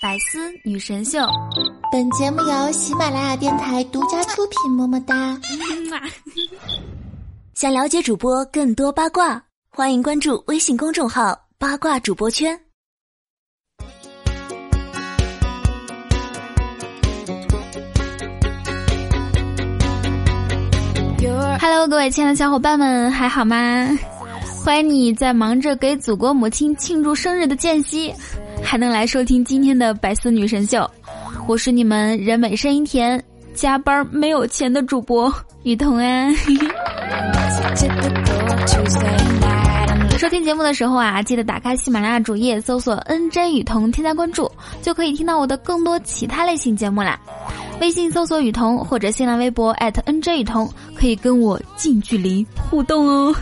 [0.00, 1.18] 百思女神秀，
[1.90, 4.70] 本节目由喜马拉雅电台独家出品。
[4.70, 5.36] 么么哒！
[7.54, 12.56] 想了解主播更多八卦，欢迎关注微信公众号“八卦主播圈”。
[21.60, 23.88] Hello，各位亲爱的小伙伴们，还好吗？
[24.64, 28.14] 欢迎你在忙着给祖国母亲庆祝生日的间隙，
[28.68, 30.86] 还能来收听今天的百思女神秀。
[31.46, 35.32] 我是你们人美声音甜、加班没有钱的主播
[35.62, 36.30] 雨桐啊。
[40.18, 47.18] 收听节目的时候啊，记得打开喜马拉雅主页，搜索 “nj 雨桐”，添加关注，就可以听到我的更多其他类型节目啦。
[47.80, 53.34] 微信搜索雨桐或者新浪微博 @nj 雨桐，可以跟我近距离互动哦。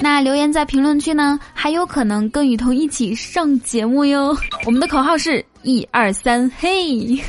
[0.00, 4.36] 那留言在评论区呢，还有可能跟雨桐一起上节目哟。
[4.64, 7.20] 我们的口号是一二三，嘿！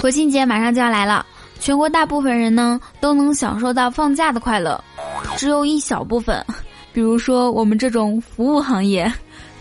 [0.00, 1.24] 国庆节马上就要来了，
[1.58, 4.82] 全国大部分人呢都能享受到放假的快乐，
[5.36, 6.44] 只有一小部分，
[6.92, 9.12] 比如说我们这种服务行业。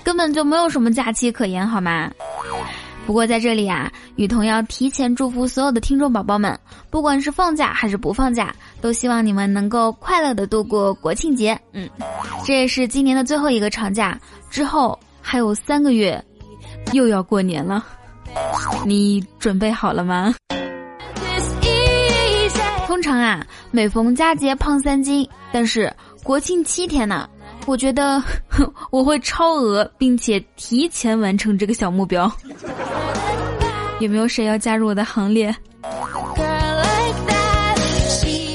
[0.04, 2.12] 根本就没有什么假期可言，好吗？
[3.06, 6.58] 不过在这里啊，雨桐要提前祝福所有的听众宝宝们，
[6.90, 11.60] 不管是放假还是不放假，都希望你们能够快乐的度过国庆节。
[11.74, 11.90] 嗯，
[12.46, 14.18] 这也是今年的最后一个长假，
[14.50, 16.24] 之后还有三个月，
[16.94, 17.86] 又要过年了，
[18.86, 20.34] 你准备好了吗？
[22.88, 27.28] 通常啊，每逢佳节胖三斤，但是国庆七天呢？
[27.66, 28.22] 我觉得
[28.92, 32.32] 我会超额，并且提前完成这个小目标。
[34.00, 35.54] 有没有谁要加入我的行列？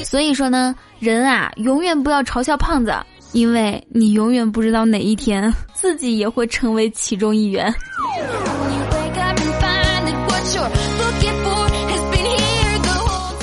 [0.04, 2.94] 所以说呢，人啊，永远不要嘲笑胖子，
[3.32, 7.72] 因为你永远不知道哪一天 自己也会成为其中一员。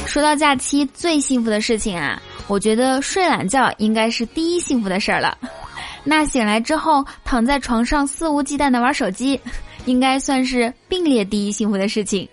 [0.06, 2.22] 说到假期最幸福的事情啊。
[2.47, 5.38] 我觉得睡懒觉应该是第一幸福的事儿了，
[6.03, 9.39] 那醒来之后躺在床上肆无忌惮的玩手机，
[9.85, 12.28] 应该算是并列第一幸福的事情，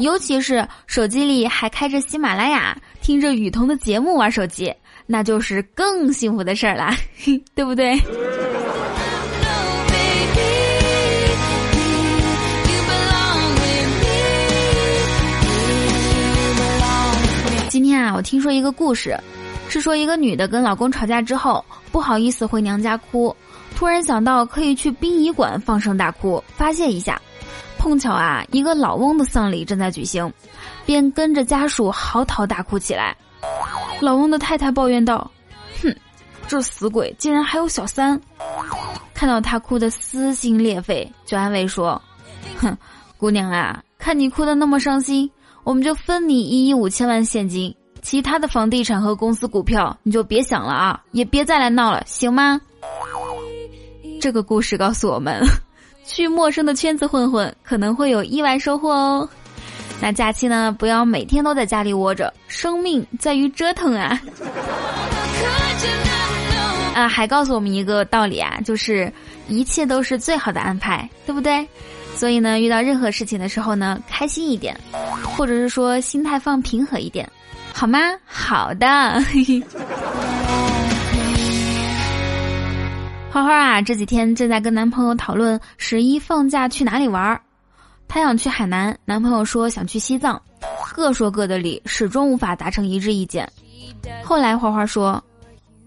[0.00, 4.74] 尤其是手机里还开着喜马拉雅，听着雨桐的节目玩手机，
[5.06, 6.96] 那就是更幸福的事儿啦，
[7.54, 7.96] 对不对？
[17.68, 19.16] 今天啊，我听说一个故事。
[19.72, 23.34] 是说一个女的跟老公吵架之后，不好意思回娘家哭，
[23.74, 27.18] 突然想到可以去殡仪馆放声大哭发泄一下。
[27.78, 30.30] 碰巧啊，一个老翁的丧礼正在举行，
[30.84, 33.16] 便跟着家属嚎啕大哭起来。
[33.98, 35.30] 老翁的太太抱怨道
[35.82, 35.96] ：“哼，
[36.46, 38.20] 这死鬼竟然还有小三！”
[39.14, 42.00] 看到他哭得撕心裂肺，就安慰说
[42.60, 42.76] ：“哼，
[43.16, 45.30] 姑娘啊，看你哭得那么伤心，
[45.64, 52.60] 我们就分你一亿五千万现金。”其他的房地产和公司股票你就别想了啊，也别再来闹了，行吗？
[54.20, 55.40] 这个故事告诉我们，
[56.04, 59.28] 去陌生的圈子混混可能会有意外收获哦。
[60.00, 64.10] 那假期呢，不要每天都在家里窝着，生命在于折腾啊！
[66.94, 69.10] 啊，还告诉我们一个道理啊，就是
[69.48, 71.66] 一切都是最好的安排，对不对？
[72.16, 74.78] 所以呢，遇到任何事情的时候呢，开心一点，
[75.36, 77.30] 或者是说心态放平和一点。
[77.74, 77.98] 好吗？
[78.26, 78.86] 好的。
[83.32, 87.40] 花花啊，这几天正在跟男朋友讨论十一放假去哪里玩儿。
[88.06, 90.40] 她想去海南，男朋友说想去西藏，
[90.94, 93.50] 各说各的理，始终无法达成一致意见。
[94.22, 95.22] 后来花花说：“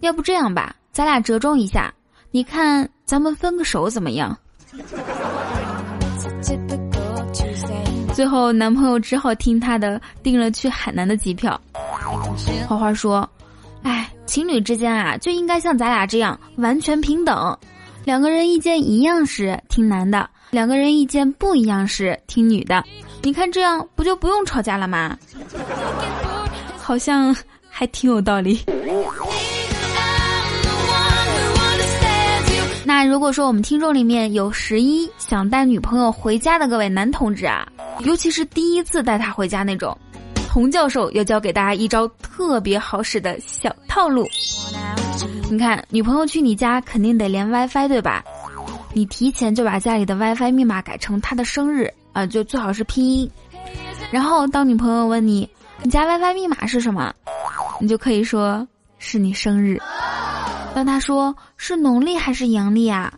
[0.01, 1.93] 要不这样吧，咱俩折中一下，
[2.31, 4.35] 你看咱们分个手怎么样？”
[8.15, 11.59] 最后，男朋友只好听她的，订了去海南的机票。
[12.65, 13.29] 花花说
[13.83, 17.57] ：“哎，情侣之间啊，就应该像咱俩这样完全平等，
[18.05, 22.81] 两个人意见一样时听男的，两个人意见不一样时听女的。
[23.21, 25.17] 你看这样不就不用吵架了吗？
[26.77, 27.35] 好像
[27.69, 28.63] 还挺有道理。”
[32.87, 37.67] 那如果说我们听众里面有十一想带女朋友回家的各位男同志啊，
[38.01, 39.97] 尤其是第一次带她回家那种，
[40.49, 44.27] 童教授要教给大家一招特别好使的小套路。
[45.49, 48.23] 你看，女朋友去你家肯定得连 WiFi 对吧？
[48.93, 53.29] 你提前就把家里的 WiFi 密码改成她的生日啊，就最好是拼音。
[54.11, 55.49] 然后当女朋友问你
[55.81, 57.13] 你家 WiFi 密码是什么，
[57.79, 58.67] 你就可以说
[58.99, 59.81] 是你生日。
[60.73, 63.13] 当他说是农历还是阳历啊，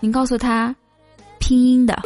[0.00, 0.74] 您告诉他，
[1.38, 2.00] 拼音的。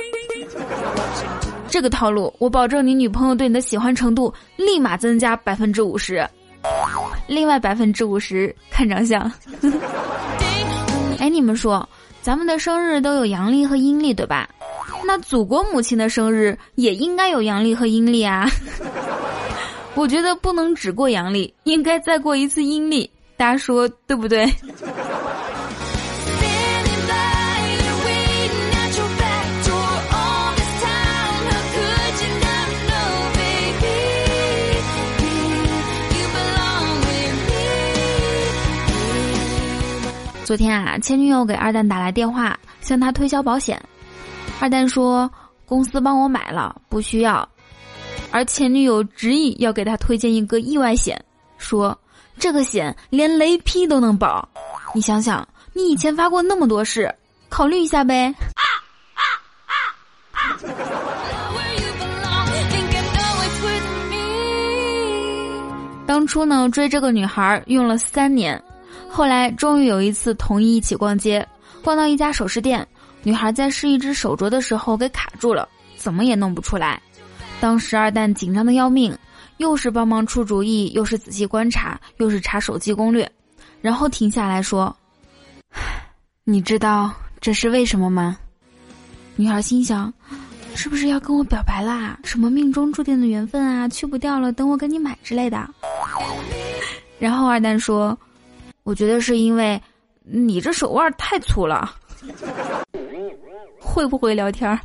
[1.71, 6.29] 这个套路，我保证你女朋友对你的喜欢程度立马增加百分之五十。
[7.29, 9.21] 另外百分之五十看长相。
[11.19, 11.89] 哎，你们说，
[12.21, 14.49] 咱们的生日都有阳历和阴历，对吧？
[15.07, 18.51] 那祖国母亲的生日也应该有阳历和阴历啊。
[19.95, 23.11] 我觉得不能只过阳历，应该再过一次阴历。
[23.37, 24.45] 大家说对不对？
[40.51, 43.81] 昨天啊，前女友给二蛋打来电话，向他推销保险。
[44.59, 45.31] 二蛋说
[45.65, 47.49] 公司帮我买了，不需要。
[48.33, 51.25] 而前女友执意要给他推荐一个意外险，
[51.57, 51.97] 说
[52.37, 54.49] 这个险连雷劈都能保。
[54.93, 57.15] 你想想，你以前发过那么多誓，
[57.49, 58.35] 考虑一下呗。
[66.05, 68.61] 当初呢，追这个女孩用了三年。
[69.13, 71.47] 后来终于有一次同意一起逛街，
[71.83, 72.87] 逛到一家首饰店，
[73.25, 77.03] 女孩在试一只手镯的时候给卡住了，怎么也弄不出来。
[77.61, 79.15] 当时二蛋紧张的要命，
[79.59, 83.31] 又是帮忙出主意，又是仔细观察，又是查手机攻略，
[83.83, 84.97] 然后停下来说
[86.45, 88.39] ：“你知道这是为什么吗？”
[89.37, 90.11] 女孩心想
[90.75, 92.19] ：“是不是要跟我表白啦？
[92.25, 95.69] 什么命中注定的缘分啊，去不掉了，等我给你买之类的。”
[97.19, 98.17] 然后二蛋说。
[98.91, 99.81] 我觉得是因为
[100.23, 101.95] 你这手腕太粗了，
[103.79, 104.81] 会不会聊天儿？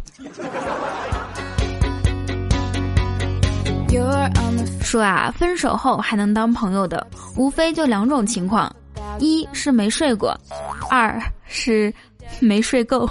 [4.79, 8.71] 说啊，分手后还能当朋友的，无非就两种情况：
[9.17, 10.39] 一是没睡过，
[10.87, 11.91] 二是
[12.39, 13.09] 没睡够。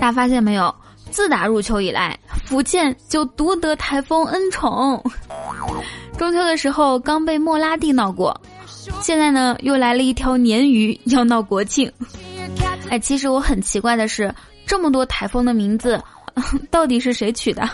[0.00, 0.74] 大家发现没有？
[1.12, 5.00] 自打入秋以来，福建就独得台风恩宠。
[6.18, 8.38] 中秋的时候刚被莫拉蒂闹过，
[9.02, 11.92] 现在呢又来了一条鲶鱼要闹国庆。
[12.88, 14.34] 哎，其实我很奇怪的是，
[14.66, 16.02] 这么多台风的名字，
[16.70, 17.68] 到底是谁取的？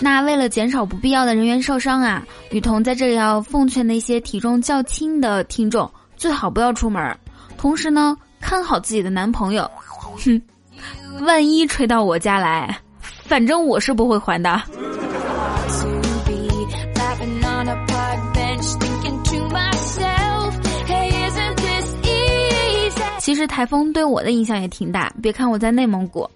[0.00, 7.14] 那为了减少不必要的人员受伤啊，雨桐在这里要奉劝那些体重较轻的听众，最好不要出门，
[7.58, 9.70] 同时呢看好自己的男朋友。
[10.24, 10.40] 哼。
[11.22, 12.76] 万一吹到我家来，
[13.24, 14.60] 反正我是不会还的。
[23.18, 26.28] 其实台风对我的影响也挺大，别看我在内蒙古，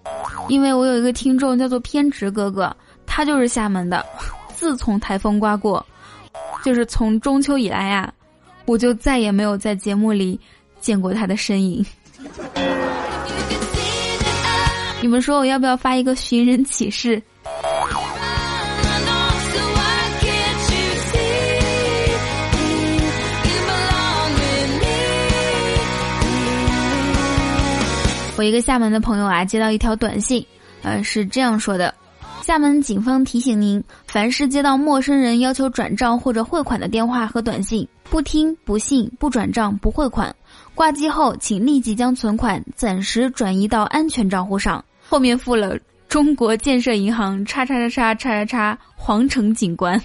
[0.47, 2.73] 因为我有一个听众叫做偏执哥哥，
[3.05, 4.05] 他就是厦门的。
[4.55, 5.85] 自从台风刮过，
[6.63, 8.11] 就是从中秋以来呀，
[8.65, 10.39] 我就再也没有在节目里
[10.79, 11.85] 见过他的身影。
[14.99, 17.21] 你们说我要不要发一个寻人启事？
[28.35, 30.45] 我一个厦门的朋友啊，接到一条短信，
[30.83, 31.93] 呃，是这样说的：
[32.43, 40.35] 厦门警方提醒您，凡是接到陌生人要求转账或者汇款的电话和短信，不听、不信、不转账、不汇款。
[40.77, 44.85] 挂机后，请立即将存款暂时转移到安全账户上。
[45.09, 45.75] 后面附了
[46.07, 49.99] 中国建设银行叉叉叉叉叉叉叉皇城警官，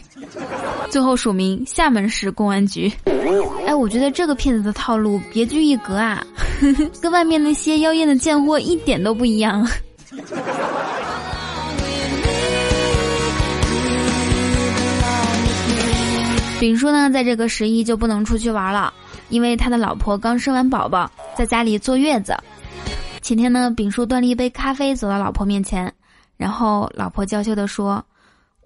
[0.88, 2.90] 最后署名厦门市公安局。
[3.66, 6.24] 哎，我觉得这个骗子的套路别具一格啊，
[7.02, 9.68] 跟外面那些妖艳的贱货一点都不一样。
[16.58, 18.90] 丙叔呢，在这个十一就不能出去玩了。
[19.32, 22.36] 因为他的老婆刚生完宝宝，在家里坐月子。
[23.22, 25.90] 前天呢，丙叔端了一杯咖啡走到老婆面前，
[26.36, 28.04] 然后老婆娇羞地说：“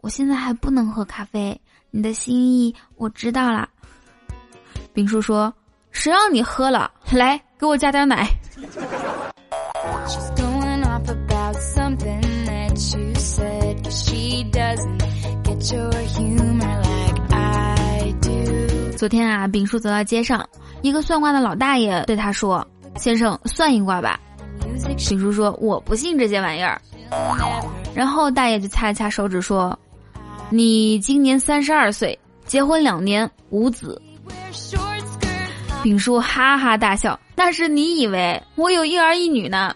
[0.02, 1.58] 我现在还不能喝咖啡，
[1.92, 3.68] 你的心意我知道了。”
[4.92, 5.54] 丙叔说
[5.92, 6.90] ：“谁让你喝了？
[7.12, 8.28] 来，给我加点奶。”
[18.96, 20.48] 昨天啊，丙叔走到街上，
[20.80, 24.18] 一个算卦的老大爷对他说：“先生，算一卦吧。”
[24.96, 26.80] 丙叔说：“我不信这些玩意儿。”
[27.94, 29.78] 然后大爷就擦了擦手指说
[30.48, 34.00] ：“你今年三十二岁，结婚两年，无子。”
[35.84, 39.74] 丙叔哈哈大笑：“那是你以为我有一儿一女呢？”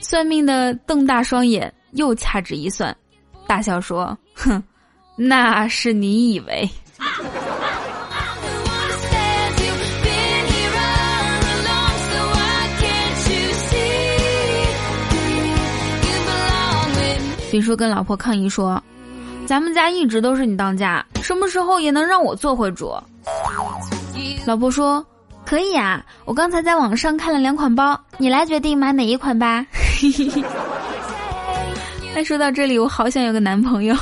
[0.00, 2.96] 算命的瞪大双眼，又掐指一算，
[3.46, 4.62] 大笑说：“哼，
[5.14, 6.66] 那是你以为。
[17.52, 18.82] 丙叔跟老婆抗议说
[19.44, 22.94] ：“咱们家一直都是你当家，什么时候也能让我做回主？”
[24.46, 25.04] 老婆说
[25.44, 29.66] ：“可以啊，我刚才在网上看了两款包，你来决定买哪一款吧。
[32.16, 33.94] ”哎，说到这里，我好想有个男朋友，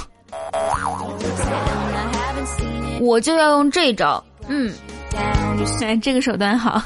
[3.01, 4.23] 我就要用这招。
[4.47, 4.73] 嗯，
[5.81, 6.81] 哎，这个手段好。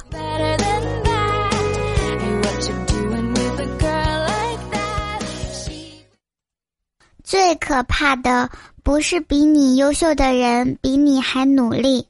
[7.34, 8.48] 最可怕的
[8.84, 12.06] 不是比你优秀的人比你还努力，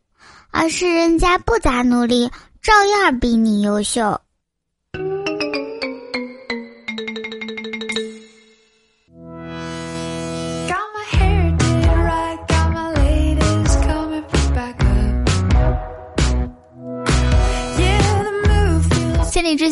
[0.51, 4.21] 而是人家不咋努力，照样比你优秀。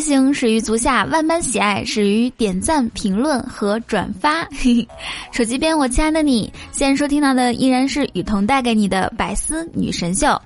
[0.03, 4.47] 行始于足下，万般喜爱始于点赞、评论和转发。
[5.31, 10.39] 手机边，我亲爱的你，现在收听到的依然是雨桐带给你的百思女神秀。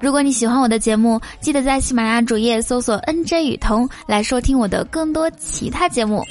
[0.00, 6.22] 如果你喜欢我的节目，记得在喜马拉雅主页搜索 “nj 雨桐”来收听我的更多其他节目，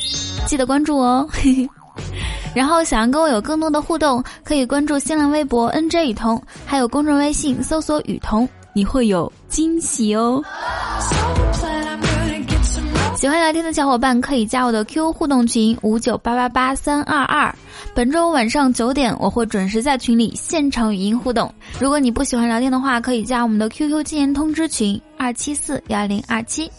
[0.47, 1.27] 记得关注哦。
[2.53, 10.43] 然后想要跟我有更多的互动，可以关注新浪微博 “nj 雨桐”，还有公众微信搜索“雨桐”，你会有惊喜哦。
[13.17, 17.53] 喜欢聊天的小伙伴可以加我的 QQ 互动群五九八八八三二二。
[17.93, 21.51] 本周晚上九点我会准时在群里现场语音互动。
[21.79, 26.69] 如果你不喜欢聊天的话，可以加我们的 QQ 禁言通知群二七四幺零二七。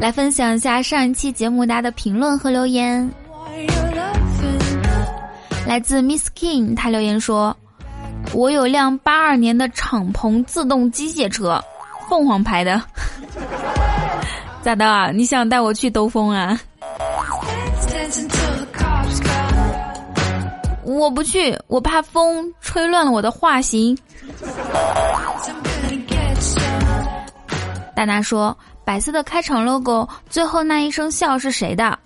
[0.00, 3.08] 来分享一下上一期节目大家的评论和留言。
[5.68, 7.56] 来自 Miss King，他留言说
[8.34, 11.62] ：“我有辆八二年的敞篷自动机械车，
[12.08, 12.82] 凤凰牌的。”
[14.62, 15.12] 咋的？
[15.12, 16.60] 你想带我去兜风啊？
[20.84, 23.96] 我不去，我怕风吹乱了我的发型。
[27.94, 31.98] 大拿说：“白色的开场 logo 最后那一声笑是谁的？”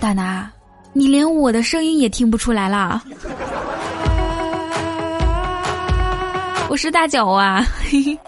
[0.00, 0.50] 大拿，
[0.92, 3.02] 你连我的声音也听不出来啦？
[6.68, 7.64] 我是大脚啊！
[7.84, 8.18] 嘿嘿。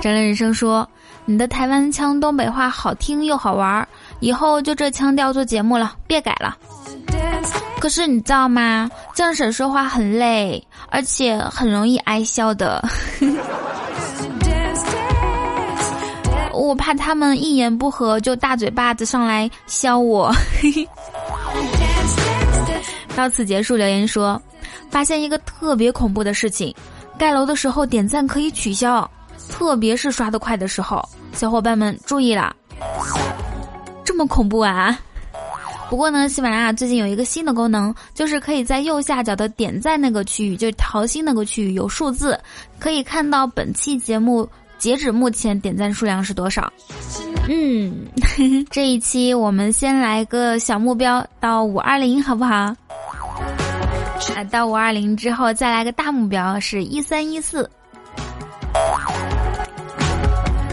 [0.00, 0.88] 真人人生说
[1.26, 3.86] ：“你的台湾腔东北话好听又好玩，
[4.20, 6.56] 以后就这腔调做节目了，别改了。”
[7.80, 8.88] 可是你知道吗？
[9.14, 12.82] 这婶说话很累，而且很容易挨笑的。
[16.52, 20.32] 我怕他们一言不合就大嘴巴子上来削我。
[23.16, 23.74] 到此结束。
[23.74, 24.40] 留言说
[24.90, 26.74] ：“发现一个特别恐怖的事情，
[27.18, 29.08] 盖楼的时候点赞可以取消。”
[29.50, 31.02] 特别是刷得快的时候，
[31.32, 32.54] 小伙伴们注意啦，
[34.04, 34.98] 这么恐怖啊！
[35.90, 42.38] 不过呢，喜马拉雅最近有一个新的功能，就是可以在右下角的点赞那个区域，就是桃心那个区域有数字，
[42.78, 44.46] 可以看到本期节目
[44.78, 46.70] 截止目前点赞数量是多少。
[47.48, 48.06] 嗯，
[48.70, 52.54] 这一期我们先来个小目标，到五二零好不好？
[54.36, 57.68] 啊，到五二零之后再来个大目标，是一三一四。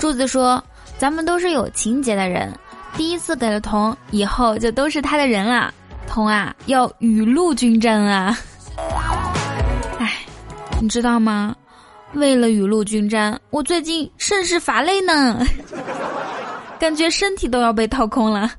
[0.06, 0.64] 柱子说
[1.00, 2.54] ：“咱们都是有情节的人，
[2.96, 5.74] 第一次给了童，以后就都是他的人了。
[6.08, 8.38] 童啊，要雨露均沾啊！
[9.98, 10.20] 哎，
[10.80, 11.56] 你知道吗？
[12.14, 15.44] 为了雨露均沾，我最近甚是乏累呢，
[16.78, 18.52] 感觉身体都要被掏空了。”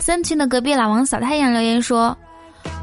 [0.00, 2.18] 三群的隔壁老王小太阳留言说：“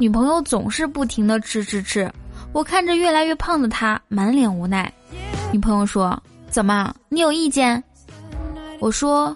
[0.00, 2.10] 女朋友总是不停的吃吃吃，
[2.54, 4.90] 我看着越来越胖的她，满脸无奈。”
[5.50, 7.82] 女朋友说：“怎么，你有意见？”
[8.80, 9.34] 我说：“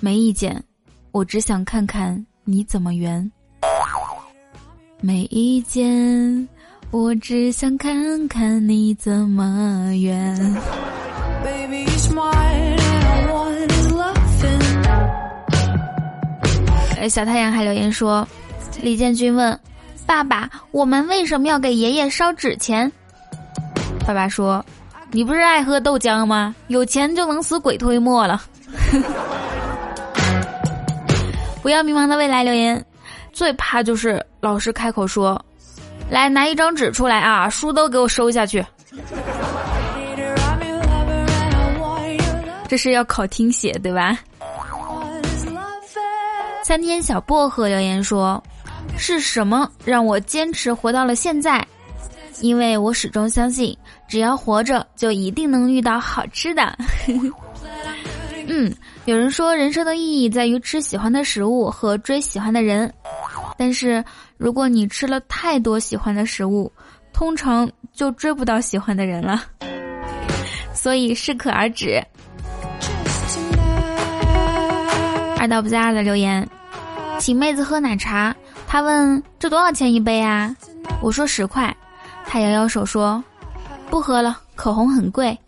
[0.00, 0.62] 没意见，
[1.12, 3.30] 我只想看看你怎么圆。”
[5.02, 6.48] 没意见，
[6.90, 10.56] 我只想看看你怎么圆。
[16.98, 18.26] 哎，小太阳还留言说
[18.80, 19.58] ：“李建军问
[20.06, 22.90] 爸爸，我们为什么要给爷爷烧纸钱？”
[24.06, 24.64] 爸爸说。
[25.12, 26.54] 你不是爱喝豆浆吗？
[26.68, 28.40] 有钱就能死鬼推磨了。
[31.62, 32.82] 不要迷茫的未来留言，
[33.32, 35.40] 最怕就是老师开口说
[36.10, 38.64] ：“来拿一张纸出来啊，书都给我收下去。”
[42.66, 44.18] 这是要考听写对吧？
[46.64, 48.42] 三天小薄荷留言说
[48.96, 51.64] ：“是什么让我坚持活到了现在？
[52.42, 53.74] 因为我始终相信，
[54.08, 56.76] 只要活着，就一定能遇到好吃的。
[58.48, 62.92] ”嗯，有人说人生的意义在于吃喜欢的食物和追喜欢的人，
[63.56, 64.04] 但是
[64.36, 66.70] 如果你吃了太多喜欢的食物，
[67.12, 69.44] 通常就追不到喜欢的人了。
[70.74, 72.02] 所以适可而止。
[75.38, 76.46] 二道不在二的留言，
[77.20, 78.34] 请妹子喝奶茶。
[78.66, 80.54] 他问这多少钱一杯啊？
[81.00, 81.74] 我说十块。
[82.32, 83.22] 他摇摇手说，
[83.90, 85.38] 不喝了，口红很贵。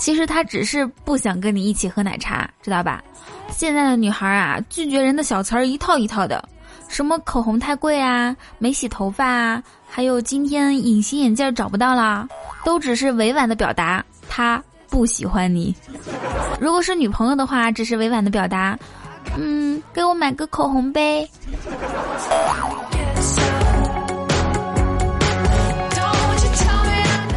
[0.00, 3.00] 其实他只是不想跟你一起喝奶茶，知道吧？
[3.48, 6.44] 现在的女孩啊，拒绝人的小词儿一套一套的，
[6.88, 12.26] 什么口红太贵啊，没洗头发啊，还有今天隐形眼镜找不到啦，
[12.64, 14.60] 都只是委婉的表达他
[14.90, 15.72] 不喜欢你。
[16.58, 18.76] 如果是女朋友的话，只是委婉的表达，
[19.38, 21.30] 嗯，给我买个口红呗。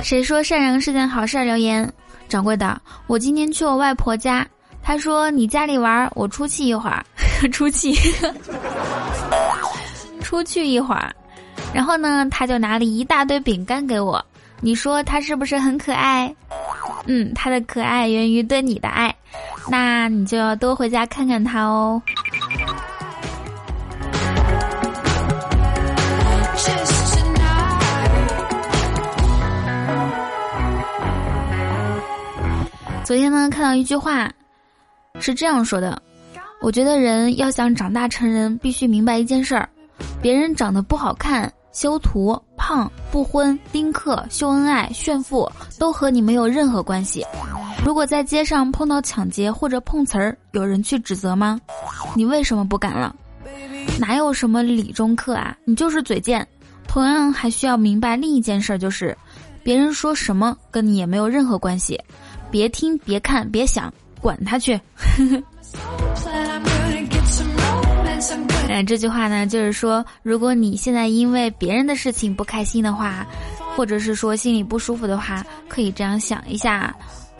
[0.09, 1.45] 谁说善良是件好事儿？
[1.45, 1.87] 留言。
[2.27, 4.43] 掌柜的，我今天去我外婆家，
[4.81, 7.05] 他说你家里玩，我出去一会儿，
[7.53, 7.93] 出去，
[10.19, 11.13] 出去一会儿，
[11.71, 14.19] 然后呢，他就拿了一大堆饼干给我，
[14.61, 16.33] 你说他是不是很可爱？
[17.05, 19.15] 嗯，他的可爱源于对你的爱，
[19.69, 22.01] 那你就要多回家看看他哦。
[33.09, 34.31] 昨天呢，看到一句话，
[35.19, 35.99] 是这样说的：
[36.61, 39.67] 我觉得人要想长大成人，必须明白一件事儿，
[40.21, 47.25] 别人长得不好看、修图、胖、不婚、丁克、秀恩爱、炫富，都和你没有任何关系。
[47.83, 51.59] 如果在街上碰到抢劫或者碰瓷儿，有人去指责吗？
[52.13, 53.15] 你为什么不敢了？
[53.99, 55.57] 哪有什么理中客啊？
[55.65, 56.47] 你就是嘴贱。
[56.87, 59.17] 同样，还需要明白另一件事儿，就是
[59.63, 61.99] 别人说什么跟你也没有任何关系。
[62.51, 64.79] 别听，别看，别想，管他去。
[68.67, 73.25] 哎，这句话呢，就是说，如果你现在因为别人的事情不开心的话，
[73.75, 76.95] 或者是说心里不舒服的话，可以这样想一下：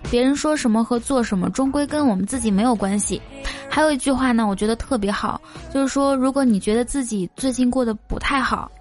[0.10, 3.22] 别人说什么和做什么，终归跟我们自己没有关系。
[3.70, 5.40] 还有一句话呢，我觉得特别好，
[5.74, 8.72] 就是说，如果你觉得自己最近过得不太好，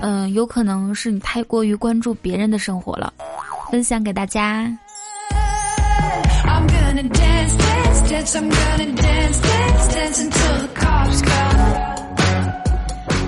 [0.00, 3.12] 嗯，有可能是你太过于关注别人的生活了。
[3.70, 4.72] 分享给大家。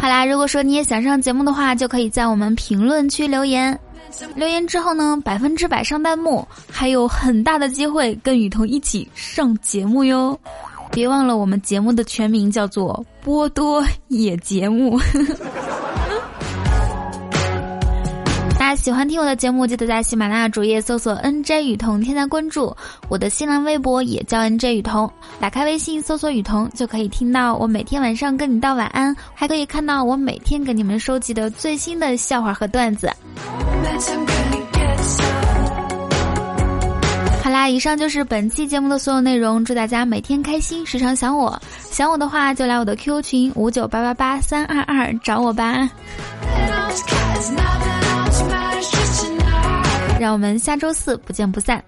[0.00, 3.76] 好啦，如果说你也想上节目的话，就可以在我们评论区留言。
[4.34, 10.38] 留言之后呢，百分之百上弹幕，还有很大的机会跟雨桐一起上节目哟。
[10.92, 14.98] 别忘了，我们节目的全名叫做波多野节目。
[18.86, 22.72] 喜欢听我的节目，记得在喜马拉雅主页搜索 “nj 雨桐”，添加关注。
[23.08, 33.10] 我的新浪微博也叫 “nj 雨桐”，打开微信搜索“雨桐”，就可以听到我每天晚上跟你道晚安，还可以看到我每天给你们收集的最新的笑话和段子。
[37.42, 39.64] 好啦，以上就是本期节目的所有内容。
[39.64, 41.60] 祝大家每天开心，时常想我。
[41.90, 45.90] 想我的话，就来我的 QQ 群五九八八八三二二找我吧。
[50.26, 51.80] 让我们下周四不见不散。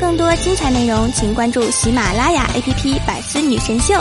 [0.00, 3.94] 更多精彩内容，请关注喜马拉雅 APP《百思女神秀》。